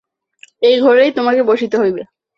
[0.61, 2.01] এই ঘরেই তোমাকে বসিতে হইবে।